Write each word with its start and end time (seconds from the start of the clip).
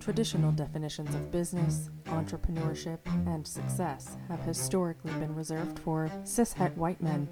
Traditional 0.00 0.50
definitions 0.52 1.14
of 1.14 1.30
business, 1.30 1.90
entrepreneurship, 2.06 2.98
and 3.26 3.46
success 3.46 4.16
have 4.28 4.40
historically 4.40 5.12
been 5.12 5.34
reserved 5.34 5.78
for 5.78 6.10
cishet 6.24 6.74
white 6.76 7.02
men, 7.02 7.28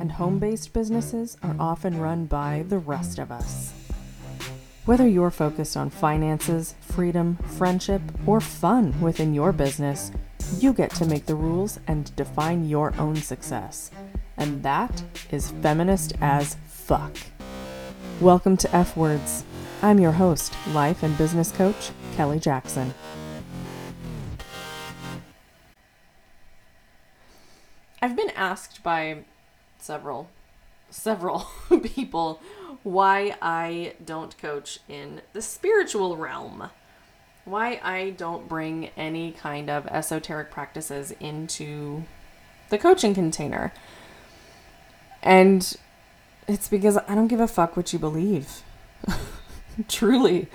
and 0.00 0.10
home 0.10 0.40
based 0.40 0.72
businesses 0.72 1.36
are 1.44 1.54
often 1.60 2.00
run 2.00 2.26
by 2.26 2.64
the 2.68 2.78
rest 2.78 3.20
of 3.20 3.30
us. 3.30 3.72
Whether 4.84 5.06
you're 5.06 5.30
focused 5.30 5.76
on 5.76 5.90
finances, 5.90 6.74
freedom, 6.80 7.36
friendship, 7.56 8.02
or 8.26 8.40
fun 8.40 9.00
within 9.00 9.32
your 9.32 9.52
business, 9.52 10.10
you 10.58 10.72
get 10.72 10.90
to 10.96 11.06
make 11.06 11.26
the 11.26 11.36
rules 11.36 11.78
and 11.86 12.14
define 12.16 12.68
your 12.68 12.94
own 12.98 13.14
success. 13.14 13.92
And 14.36 14.64
that 14.64 15.04
is 15.30 15.52
feminist 15.62 16.14
as 16.20 16.56
fuck. 16.66 17.16
Welcome 18.20 18.56
to 18.56 18.74
F 18.74 18.96
Words. 18.96 19.44
I'm 19.86 20.00
your 20.00 20.10
host, 20.10 20.52
life 20.72 21.04
and 21.04 21.16
business 21.16 21.52
coach, 21.52 21.92
Kelly 22.16 22.40
Jackson. 22.40 22.92
I've 28.02 28.16
been 28.16 28.30
asked 28.30 28.82
by 28.82 29.18
several 29.78 30.28
several 30.90 31.46
people 31.84 32.40
why 32.82 33.36
I 33.40 33.92
don't 34.04 34.36
coach 34.38 34.80
in 34.88 35.22
the 35.34 35.40
spiritual 35.40 36.16
realm. 36.16 36.68
Why 37.44 37.80
I 37.80 38.10
don't 38.10 38.48
bring 38.48 38.90
any 38.96 39.30
kind 39.30 39.70
of 39.70 39.86
esoteric 39.86 40.50
practices 40.50 41.12
into 41.20 42.02
the 42.70 42.78
coaching 42.78 43.14
container. 43.14 43.72
And 45.22 45.76
it's 46.48 46.66
because 46.66 46.96
I 46.96 47.14
don't 47.14 47.28
give 47.28 47.38
a 47.38 47.46
fuck 47.46 47.76
what 47.76 47.92
you 47.92 48.00
believe. 48.00 48.64
Truly. 49.88 50.48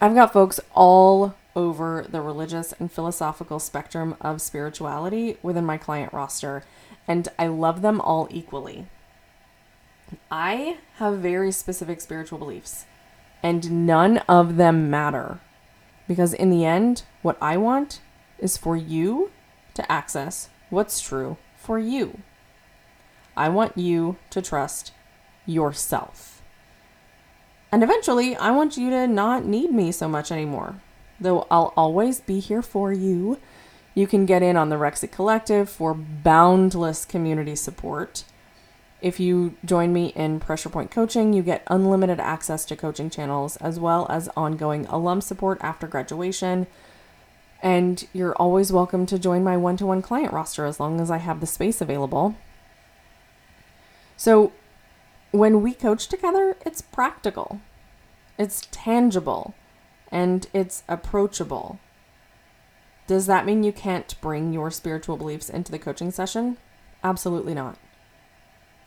I've 0.00 0.14
got 0.14 0.32
folks 0.32 0.60
all 0.74 1.34
over 1.54 2.06
the 2.08 2.20
religious 2.20 2.72
and 2.72 2.90
philosophical 2.90 3.58
spectrum 3.58 4.16
of 4.20 4.40
spirituality 4.40 5.38
within 5.42 5.64
my 5.64 5.76
client 5.76 6.12
roster, 6.12 6.64
and 7.06 7.28
I 7.38 7.48
love 7.48 7.82
them 7.82 8.00
all 8.00 8.28
equally. 8.30 8.86
I 10.30 10.78
have 10.96 11.18
very 11.18 11.52
specific 11.52 12.00
spiritual 12.00 12.38
beliefs, 12.38 12.86
and 13.42 13.86
none 13.86 14.18
of 14.28 14.56
them 14.56 14.90
matter. 14.90 15.40
Because 16.06 16.32
in 16.32 16.50
the 16.50 16.64
end, 16.64 17.02
what 17.22 17.38
I 17.40 17.56
want 17.56 18.00
is 18.38 18.56
for 18.56 18.76
you 18.76 19.30
to 19.74 19.90
access 19.90 20.48
what's 20.70 21.00
true 21.00 21.36
for 21.56 21.78
you. 21.78 22.20
I 23.36 23.48
want 23.48 23.78
you 23.78 24.16
to 24.30 24.42
trust 24.42 24.92
yourself. 25.46 26.31
And 27.72 27.82
eventually, 27.82 28.36
I 28.36 28.50
want 28.50 28.76
you 28.76 28.90
to 28.90 29.06
not 29.06 29.46
need 29.46 29.72
me 29.72 29.90
so 29.92 30.06
much 30.06 30.30
anymore. 30.30 30.76
Though 31.18 31.46
I'll 31.50 31.72
always 31.74 32.20
be 32.20 32.38
here 32.38 32.60
for 32.60 32.92
you. 32.92 33.38
You 33.94 34.06
can 34.06 34.26
get 34.26 34.42
in 34.42 34.56
on 34.56 34.68
the 34.68 34.76
Rexit 34.76 35.10
Collective 35.10 35.68
for 35.68 35.94
boundless 35.94 37.04
community 37.06 37.56
support. 37.56 38.24
If 39.00 39.18
you 39.18 39.56
join 39.64 39.92
me 39.92 40.12
in 40.14 40.38
Pressure 40.38 40.68
Point 40.68 40.90
Coaching, 40.90 41.32
you 41.32 41.42
get 41.42 41.64
unlimited 41.66 42.20
access 42.20 42.64
to 42.66 42.76
coaching 42.76 43.10
channels 43.10 43.56
as 43.56 43.80
well 43.80 44.06
as 44.08 44.28
ongoing 44.36 44.86
alum 44.86 45.20
support 45.20 45.58
after 45.60 45.86
graduation. 45.86 46.66
And 47.62 48.06
you're 48.12 48.34
always 48.34 48.72
welcome 48.72 49.06
to 49.06 49.18
join 49.18 49.42
my 49.42 49.56
one 49.56 49.76
to 49.78 49.86
one 49.86 50.02
client 50.02 50.32
roster 50.32 50.66
as 50.66 50.78
long 50.78 51.00
as 51.00 51.10
I 51.10 51.18
have 51.18 51.40
the 51.40 51.46
space 51.46 51.80
available. 51.80 52.36
So, 54.16 54.52
when 55.32 55.62
we 55.62 55.72
coach 55.72 56.06
together, 56.06 56.56
it's 56.64 56.82
practical, 56.82 57.60
it's 58.38 58.68
tangible, 58.70 59.54
and 60.10 60.46
it's 60.52 60.84
approachable. 60.88 61.80
Does 63.06 63.26
that 63.26 63.46
mean 63.46 63.64
you 63.64 63.72
can't 63.72 64.14
bring 64.20 64.52
your 64.52 64.70
spiritual 64.70 65.16
beliefs 65.16 65.50
into 65.50 65.72
the 65.72 65.78
coaching 65.78 66.10
session? 66.10 66.58
Absolutely 67.02 67.54
not. 67.54 67.78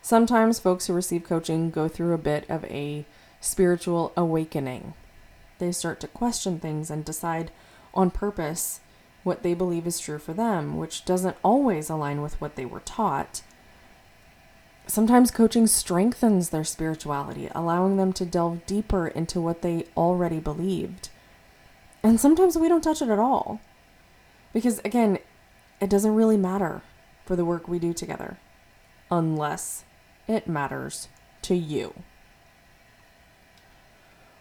Sometimes 0.01 0.59
folks 0.59 0.85
who 0.85 0.93
receive 0.93 1.23
coaching 1.23 1.71
go 1.71 1.87
through 1.87 2.13
a 2.13 2.19
bit 2.19 2.47
of 2.49 2.63
a 2.65 3.05
spiritual 3.41 4.13
awakening. 4.15 4.93
They 5.57 5.71
start 5.71 5.99
to 6.01 6.07
question 6.07 6.59
things 6.59 6.91
and 6.91 7.03
decide 7.03 7.51
on 7.93 8.11
purpose 8.11 8.81
what 9.23 9.41
they 9.41 9.55
believe 9.55 9.87
is 9.87 9.99
true 9.99 10.19
for 10.19 10.33
them, 10.33 10.77
which 10.77 11.05
doesn't 11.05 11.37
always 11.43 11.89
align 11.89 12.21
with 12.21 12.39
what 12.39 12.55
they 12.55 12.65
were 12.65 12.81
taught. 12.81 13.41
Sometimes 14.95 15.29
coaching 15.29 15.67
strengthens 15.67 16.51
their 16.51 16.63
spirituality, 16.63 17.49
allowing 17.53 17.97
them 17.97 18.13
to 18.13 18.23
delve 18.23 18.65
deeper 18.65 19.09
into 19.09 19.41
what 19.41 19.61
they 19.61 19.87
already 19.97 20.39
believed. 20.39 21.09
And 22.01 22.17
sometimes 22.17 22.57
we 22.57 22.69
don't 22.69 22.81
touch 22.81 23.01
it 23.01 23.09
at 23.09 23.19
all. 23.19 23.59
Because 24.53 24.79
again, 24.85 25.19
it 25.81 25.89
doesn't 25.89 26.15
really 26.15 26.37
matter 26.37 26.81
for 27.25 27.35
the 27.35 27.43
work 27.43 27.67
we 27.67 27.77
do 27.77 27.91
together 27.91 28.37
unless 29.11 29.83
it 30.29 30.47
matters 30.47 31.09
to 31.41 31.55
you. 31.55 31.93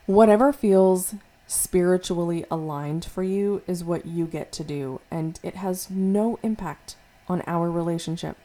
Whatever 0.06 0.52
feels 0.52 1.16
spiritually 1.48 2.44
aligned 2.48 3.04
for 3.04 3.24
you 3.24 3.64
is 3.66 3.82
what 3.82 4.06
you 4.06 4.24
get 4.24 4.52
to 4.52 4.62
do, 4.62 5.00
and 5.10 5.40
it 5.42 5.56
has 5.56 5.90
no 5.90 6.38
impact 6.44 6.94
on 7.26 7.42
our 7.48 7.68
relationship. 7.68 8.36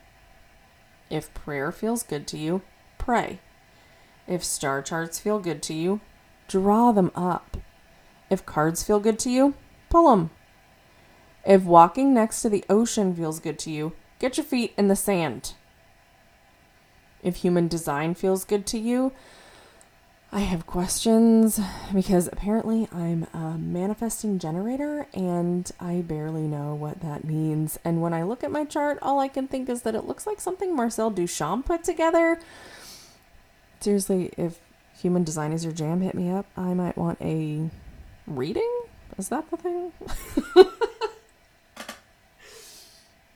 If 1.10 1.34
prayer 1.34 1.72
feels 1.72 2.04
good 2.04 2.28
to 2.28 2.38
you, 2.38 2.62
pray. 2.98 3.40
If 4.28 4.44
star 4.44 4.82
charts 4.82 5.20
feel 5.20 5.40
good 5.40 5.64
to 5.64 5.74
you, 5.74 6.02
draw 6.48 6.92
them 6.92 7.12
up. 7.16 7.58
If 8.30 8.46
cards 8.46 8.84
feel 8.84 9.00
good 9.00 9.18
to 9.20 9.30
you, 9.30 9.56
pull 9.90 10.12
them. 10.12 10.30
If 11.46 11.64
walking 11.64 12.14
next 12.14 12.42
to 12.44 12.50
the 12.50 12.64
ocean 12.70 13.16
feels 13.16 13.40
good 13.40 13.58
to 13.60 13.72
you, 13.72 13.94
get 14.20 14.38
your 14.38 14.46
feet 14.46 14.74
in 14.78 14.88
the 14.88 14.96
sand. 14.96 15.54
If 17.24 17.38
human 17.38 17.68
design 17.68 18.14
feels 18.14 18.46
good 18.46 18.66
to 18.68 18.78
you, 18.78 19.12
I 20.32 20.42
have 20.42 20.68
questions 20.68 21.60
because 21.92 22.28
apparently 22.32 22.88
I'm 22.94 23.26
a 23.34 23.58
manifesting 23.58 24.38
generator 24.38 25.08
and 25.12 25.70
I 25.80 26.02
barely 26.02 26.44
know 26.44 26.76
what 26.76 27.02
that 27.02 27.24
means. 27.24 27.80
And 27.84 28.00
when 28.00 28.14
I 28.14 28.22
look 28.22 28.44
at 28.44 28.52
my 28.52 28.64
chart, 28.64 29.00
all 29.02 29.20
I 29.20 29.28
can 29.28 29.48
think 29.48 29.70
is 29.70 29.82
that 29.82 29.96
it 29.96 30.06
looks 30.06 30.28
like 30.28 30.40
something 30.40 30.76
Marcel 30.76 31.12
Duchamp 31.12 31.66
put 31.66 31.84
together. 31.84 32.40
Seriously, 33.80 34.32
if 34.38 34.60
human 35.02 35.24
design 35.24 35.52
is 35.52 35.64
your 35.64 35.74
jam, 35.74 36.02
hit 36.02 36.14
me 36.14 36.30
up. 36.30 36.46
I 36.56 36.76
might 36.76 36.96
want 36.96 37.20
a 37.22 37.68
reading. 38.28 38.82
Is 39.18 39.30
that 39.30 39.50
the 39.50 39.58
thing? 39.58 39.92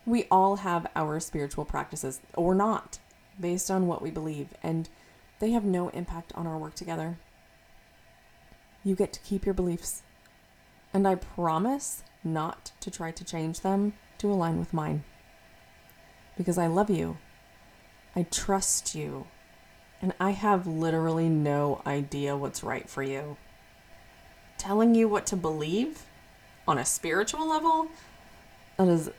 we 0.06 0.26
all 0.30 0.58
have 0.58 0.86
our 0.96 1.20
spiritual 1.20 1.66
practices 1.66 2.22
or 2.36 2.54
not 2.54 3.00
based 3.40 3.72
on 3.72 3.88
what 3.88 4.04
we 4.04 4.12
believe. 4.12 4.50
And 4.62 4.90
they 5.44 5.52
have 5.52 5.66
no 5.66 5.90
impact 5.90 6.32
on 6.36 6.48
our 6.48 6.58
work 6.58 6.74
together. 6.74 7.18
You 8.82 8.96
get 8.96 9.12
to 9.12 9.20
keep 9.20 9.44
your 9.44 9.54
beliefs. 9.54 10.02
And 10.94 11.06
I 11.06 11.16
promise 11.16 12.02
not 12.24 12.72
to 12.80 12.90
try 12.90 13.12
to 13.12 13.26
change 13.26 13.60
them 13.60 13.92
to 14.20 14.32
align 14.32 14.58
with 14.58 14.74
mine. 14.74 15.04
Because 16.38 16.58
I 16.58 16.68
love 16.68 16.90
you. 16.90 17.18
I 18.16 18.24
trust 18.24 18.96
you. 18.96 19.28
And 20.02 20.14
I 20.18 20.32
have 20.32 20.66
literally 20.66 21.28
no 21.28 21.82
idea 21.86 22.38
what's 22.38 22.64
right 22.64 22.90
for 22.90 23.04
you. 23.04 23.36
Telling 24.58 24.96
you 24.96 25.10
what 25.10 25.26
to 25.26 25.36
believe 25.36 26.04
on 26.66 26.78
a 26.78 26.86
spiritual 26.86 27.50
level, 27.50 27.90
that 28.78 28.88
is 28.88 29.12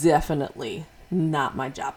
definitely 0.00 0.86
not 1.10 1.56
my 1.56 1.68
job. 1.68 1.96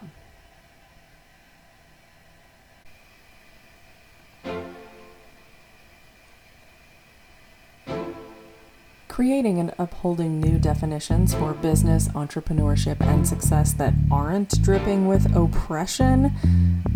Creating 9.18 9.58
and 9.58 9.74
upholding 9.80 10.40
new 10.40 10.60
definitions 10.60 11.34
for 11.34 11.52
business, 11.54 12.06
entrepreneurship, 12.10 13.00
and 13.00 13.26
success 13.26 13.72
that 13.72 13.92
aren't 14.12 14.62
dripping 14.62 15.08
with 15.08 15.34
oppression. 15.34 16.32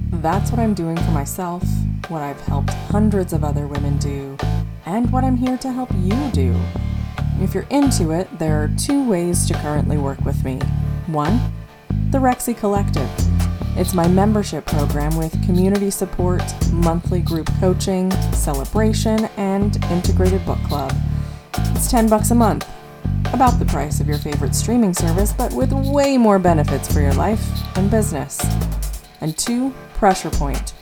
That's 0.09 0.53
what 0.53 0.61
I'm 0.61 0.73
doing 0.73 0.97
for 0.99 1.11
myself, 1.11 1.65
what 2.07 2.23
I've 2.23 2.41
helped 2.43 2.71
hundreds 2.71 3.33
of 3.33 3.43
other 3.43 3.67
women 3.67 3.99
do, 3.99 4.37
and 4.87 5.11
what 5.11 5.25
I'm 5.25 5.37
here 5.37 5.59
to 5.59 5.73
help 5.73 5.91
you 5.97 6.15
do. 6.31 6.55
If 7.41 7.55
you're 7.55 7.67
into 7.71 8.13
it, 8.13 8.29
there 8.39 8.63
are 8.63 8.71
two 8.79 9.05
ways 9.05 9.45
to 9.49 9.55
currently 9.55 9.99
work 9.99 10.25
with 10.25 10.45
me. 10.45 10.61
One, 11.09 11.41
the 12.13 12.19
Rexy 12.19 12.57
Collective. 12.57 13.11
It's 13.77 13.95
my 13.95 14.07
membership 14.07 14.65
program 14.65 15.17
with 15.17 15.45
community 15.45 15.91
support, 15.91 16.45
monthly 16.73 17.21
group 17.21 17.51
coaching, 17.59 18.13
celebration, 18.33 19.25
and 19.37 19.85
integrated 19.87 20.47
book 20.47 20.63
club. 20.69 20.95
It's 21.55 21.91
10 21.91 22.09
bucks 22.09 22.31
a 22.31 22.35
month. 22.35 22.69
About 23.33 23.59
the 23.59 23.65
price 23.65 24.01
of 24.01 24.07
your 24.07 24.19
favorite 24.19 24.55
streaming 24.55 24.95
service, 24.95 25.33
but 25.33 25.53
with 25.53 25.73
way 25.73 26.19
more 26.19 26.39
benefits 26.39 26.93
for 26.93 27.01
your 27.01 27.15
life 27.15 27.43
and 27.77 27.91
business. 27.91 28.41
And 29.21 29.37
two, 29.37 29.75
Pressure 29.95 30.31
Point. 30.31 30.75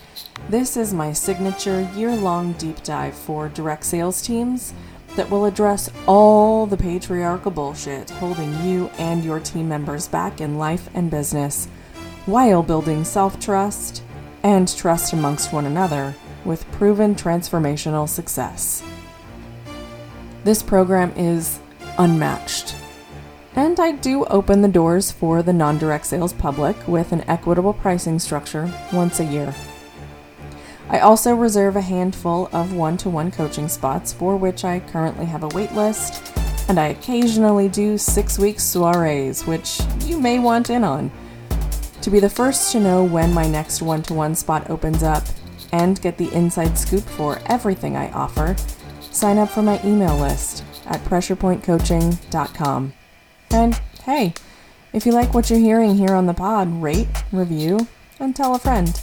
This 0.49 0.77
is 0.77 0.93
my 0.93 1.13
signature 1.13 1.89
year 1.95 2.15
long 2.17 2.53
deep 2.55 2.83
dive 2.83 3.15
for 3.15 3.49
direct 3.49 3.85
sales 3.85 4.23
teams 4.23 4.75
that 5.17 5.31
will 5.31 5.45
address 5.45 5.91
all 6.07 6.67
the 6.67 6.77
patriarchal 6.77 7.51
bullshit 7.51 8.11
holding 8.11 8.53
you 8.65 8.89
and 8.99 9.25
your 9.25 9.41
team 9.41 9.69
members 9.69 10.09
back 10.09 10.41
in 10.41 10.59
life 10.59 10.89
and 10.95 11.11
business 11.11 11.67
while 12.27 12.63
building 12.63 13.05
self 13.05 13.39
trust 13.39 14.03
and 14.43 14.75
trust 14.77 15.13
amongst 15.13 15.53
one 15.53 15.67
another 15.67 16.15
with 16.45 16.71
proven 16.73 17.15
transformational 17.15 18.09
success. 18.09 18.83
This 20.43 20.63
program 20.63 21.13
is 21.17 21.59
unmatched. 21.99 22.75
And 23.55 23.79
I 23.79 23.93
do 23.93 24.25
open 24.27 24.63
the 24.63 24.69
doors 24.69 25.11
for 25.11 25.43
the 25.43 25.53
non 25.53 25.77
direct 25.77 26.07
sales 26.07 26.33
public 26.33 26.77
with 26.89 27.13
an 27.13 27.29
equitable 27.29 27.75
pricing 27.75 28.19
structure 28.19 28.73
once 28.93 29.21
a 29.21 29.25
year. 29.25 29.55
I 30.89 31.01
also 31.01 31.35
reserve 31.35 31.77
a 31.77 31.83
handful 31.83 32.49
of 32.53 32.73
one 32.73 32.97
to 32.99 33.11
one 33.11 33.31
coaching 33.31 33.69
spots 33.69 34.13
for 34.13 34.37
which 34.37 34.65
I 34.65 34.81
currently 34.81 35.27
have 35.27 35.43
a 35.43 35.49
wait 35.49 35.73
list, 35.73 36.33
and 36.69 36.81
I 36.81 36.89
occasionally 36.89 37.69
do 37.69 37.99
six 37.99 38.39
week 38.39 38.59
soirees, 38.59 39.47
which 39.47 39.81
you 40.07 40.19
may 40.19 40.39
want 40.39 40.71
in 40.71 40.85
on. 40.85 41.11
To 42.01 42.11
be 42.11 42.19
the 42.19 42.31
first 42.31 42.73
to 42.73 42.81
know 42.81 43.05
when 43.05 43.35
my 43.35 43.47
next 43.47 43.83
one 43.83 44.03
to 44.05 44.15
one 44.15 44.35
spot 44.35 44.71
opens 44.71 45.03
up 45.03 45.23
and 45.73 46.01
get 46.01 46.17
the 46.17 46.33
inside 46.33 46.79
scoop 46.79 47.05
for 47.05 47.41
everything 47.47 47.95
I 47.97 48.11
offer, 48.13 48.57
sign 49.11 49.39
up 49.39 49.51
for 49.51 49.63
my 49.63 49.81
email 49.85 50.17
list 50.17 50.65
at 50.87 51.01
pressurepointcoaching.com. 51.05 52.93
And 53.51 53.75
hey, 54.05 54.35
if 54.93 55.07
you 55.07 55.13
like 55.13 55.35
what 55.35 55.51
you're 55.51 55.59
hearing 55.59 55.97
here 55.97 56.15
on 56.15 56.27
the 56.27 56.35
pod, 56.35 56.83
rate, 56.83 57.25
review, 57.33 57.89
and 58.19 58.35
tell 58.35 58.55
a 58.55 58.59
friend. 58.59 59.01